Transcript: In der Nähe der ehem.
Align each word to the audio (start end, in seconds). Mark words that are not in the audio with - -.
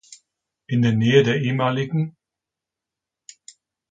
In 0.65 0.81
der 0.81 0.93
Nähe 0.93 1.21
der 1.21 1.39
ehem. 1.39 2.15